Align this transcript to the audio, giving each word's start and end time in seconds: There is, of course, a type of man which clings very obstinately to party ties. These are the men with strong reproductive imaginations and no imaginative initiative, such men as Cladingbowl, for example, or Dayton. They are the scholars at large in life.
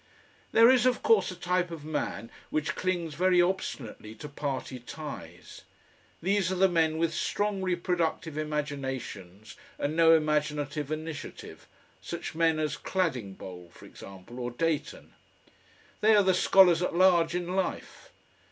There 0.51 0.71
is, 0.71 0.87
of 0.87 1.03
course, 1.03 1.29
a 1.29 1.35
type 1.35 1.69
of 1.69 1.85
man 1.85 2.31
which 2.49 2.73
clings 2.75 3.13
very 3.13 3.39
obstinately 3.39 4.15
to 4.15 4.27
party 4.27 4.79
ties. 4.79 5.61
These 6.23 6.51
are 6.51 6.55
the 6.55 6.67
men 6.67 6.97
with 6.97 7.13
strong 7.13 7.61
reproductive 7.61 8.35
imaginations 8.35 9.55
and 9.77 9.95
no 9.95 10.15
imaginative 10.15 10.91
initiative, 10.91 11.67
such 12.01 12.33
men 12.33 12.57
as 12.57 12.77
Cladingbowl, 12.77 13.69
for 13.69 13.85
example, 13.85 14.39
or 14.39 14.49
Dayton. 14.49 15.13
They 15.99 16.15
are 16.15 16.23
the 16.23 16.33
scholars 16.33 16.81
at 16.81 16.95
large 16.95 17.35
in 17.35 17.55
life. 17.55 18.09